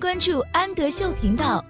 [0.00, 1.62] 关注安德秀频道。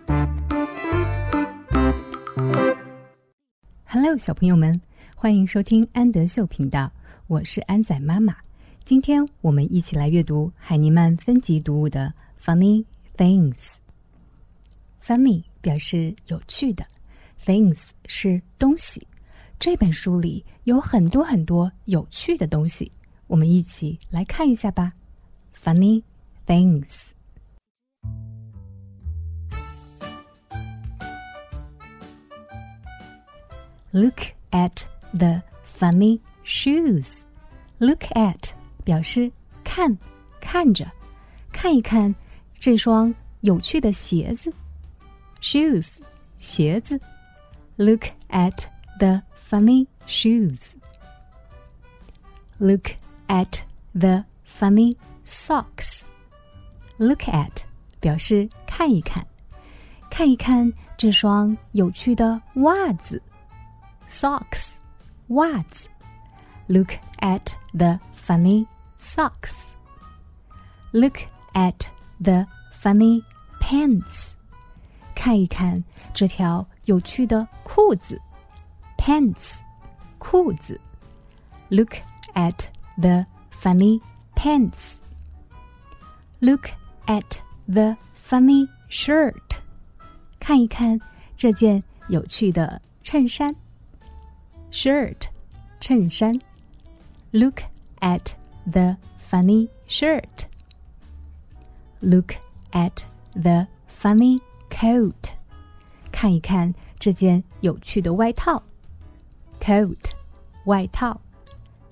[3.85, 4.81] Hello，小朋友们，
[5.17, 6.93] 欢迎收听安德秀频道，
[7.27, 8.37] 我是安仔妈妈。
[8.85, 12.15] 今天我们一起来阅读海尼曼分级读物的
[12.45, 12.85] 《Funny
[13.17, 13.57] Things》。
[15.05, 16.87] Funny 表示有趣的
[17.45, 19.05] ，Things 是东西。
[19.59, 22.93] 这本书里有很多很多有趣的东西，
[23.27, 24.93] 我们一起来看一下吧。
[25.61, 26.05] Funny
[26.47, 27.11] Things。
[33.92, 34.86] Look at
[35.18, 37.22] the funny shoes.
[37.80, 38.52] Look at
[38.84, 39.32] 表示
[39.64, 39.98] 看，
[40.40, 40.86] 看着，
[41.52, 42.14] 看一看
[42.60, 44.54] 这双有趣的鞋子。
[45.42, 45.88] Shoes
[46.38, 47.00] 鞋子。
[47.78, 48.66] Look at
[49.00, 50.76] the funny shoes.
[52.58, 52.92] Look
[53.28, 53.60] at
[53.94, 56.04] the funny socks.
[56.98, 57.64] Look at
[58.00, 59.28] 表示看一看，
[60.10, 63.22] 看一看这双有趣的袜子。
[64.10, 64.76] socks
[65.30, 65.88] 袜子。
[66.68, 68.66] Look at the funny
[68.98, 69.54] socks.
[70.92, 71.20] Look
[71.54, 71.88] at
[72.20, 73.24] the funny
[73.60, 74.32] pants.
[75.14, 75.84] 看一看
[76.14, 78.20] 这条有趣的裤子。
[78.98, 79.60] pants
[80.18, 80.80] 裤子。
[81.70, 81.96] Look
[82.34, 84.02] at the funny
[84.36, 84.96] pants.
[86.40, 86.70] Look
[87.08, 89.60] at the funny shirt.
[90.40, 91.00] 看一看
[91.36, 93.56] 这件有趣的衬衫。
[94.72, 95.28] shirt
[95.80, 96.40] 衬衫。
[97.32, 97.64] Look
[98.00, 98.34] at
[98.66, 100.46] the funny shirt.
[102.02, 102.36] Look
[102.72, 105.32] at the funny coat.
[106.12, 108.64] 看一看这件有趣的外套。
[109.60, 110.12] coat
[110.66, 111.20] 外套。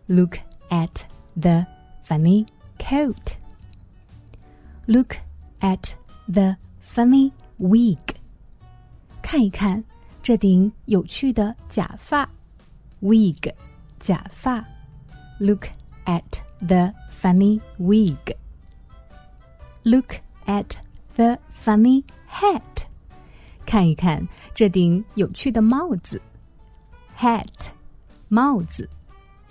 [0.07, 0.37] Look
[0.69, 1.03] at
[1.35, 1.65] the
[2.05, 2.45] funny
[2.77, 3.37] coat.
[4.85, 5.15] Look
[5.59, 5.95] at
[6.27, 8.15] the funny wig.
[9.21, 9.83] 看一看
[10.21, 12.29] 这顶有趣的假发。
[13.01, 13.53] wig
[13.99, 14.65] 假发。
[15.39, 15.67] Look
[16.05, 18.35] at the funny wig.
[19.83, 20.15] Look
[20.45, 20.77] at
[21.15, 22.85] the funny hat.
[23.65, 26.21] 看一看这顶有趣的帽子。
[27.17, 27.71] Hat
[28.27, 28.89] 帽子。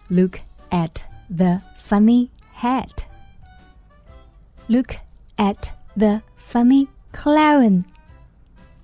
[0.08, 0.38] Look
[0.70, 3.04] at the funny hat.
[4.68, 4.94] Look
[5.36, 7.84] at the funny clown.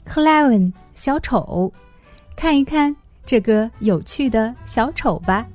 [0.05, 1.73] Clown 小丑。
[2.37, 5.48] 看一看 这个有趣的小丑吧，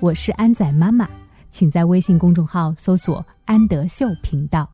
[0.00, 1.06] 我是安仔妈妈，
[1.50, 4.68] 请在微信公众号搜索“安德秀频道”。